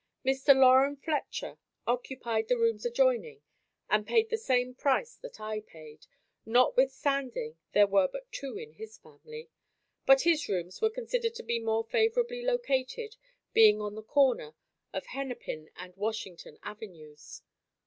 Mr 0.25 0.55
Loren 0.59 0.95
Fletcher 0.95 1.59
occupied 1.85 2.47
the 2.47 2.57
rooms 2.57 2.87
adjoining 2.87 3.43
and 3.87 4.07
paid 4.07 4.31
the 4.31 4.35
same 4.39 4.73
price 4.73 5.15
that 5.17 5.39
I 5.39 5.59
paid, 5.59 6.07
notwithstanding 6.43 7.57
there 7.73 7.85
were 7.85 8.07
but 8.07 8.31
two 8.31 8.57
in 8.57 8.71
his 8.73 8.97
family, 8.97 9.51
but 10.07 10.21
his 10.21 10.49
rooms 10.49 10.81
were 10.81 10.89
considered 10.89 11.35
to 11.35 11.43
be 11.43 11.59
more 11.59 11.83
favorably 11.83 12.41
located 12.41 13.15
being 13.53 13.79
on 13.79 13.93
the 13.93 14.01
corner 14.01 14.55
of 14.91 15.05
Hennepin 15.05 15.69
and 15.75 15.95
Washington 15.95 16.57
Avenues. 16.63 17.43